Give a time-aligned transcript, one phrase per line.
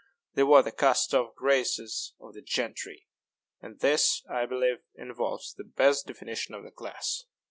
[0.33, 3.05] They wore the cast off graces of the gentry;
[3.61, 7.25] and this, I believe, involves the best definition of the class.